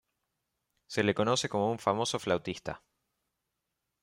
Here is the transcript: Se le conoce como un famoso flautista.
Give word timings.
Se 0.87 1.03
le 1.03 1.13
conoce 1.13 1.47
como 1.47 1.69
un 1.71 1.77
famoso 1.77 2.17
flautista. 2.17 2.81